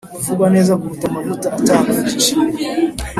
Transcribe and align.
Kuvugwa 0.15 0.47
neza 0.55 0.77
kuruta 0.79 1.05
amavuta 1.09 1.47
atamye 1.57 1.91
y 1.95 2.01
igiciro 2.03 2.41